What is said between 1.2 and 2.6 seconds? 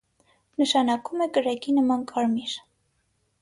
է «կրակի նման կարմիր»։